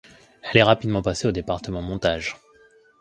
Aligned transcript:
Elle 0.41 0.57
est 0.57 0.63
rapidement 0.63 1.03
passée 1.03 1.27
au 1.27 1.31
département 1.31 1.83
montage. 1.83 2.35